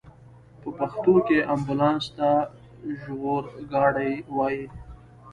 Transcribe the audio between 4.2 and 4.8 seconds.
وايي.